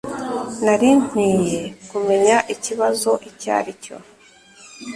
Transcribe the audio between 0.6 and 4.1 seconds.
Nari nkwiye kumenya ikibazo icyo ari cyo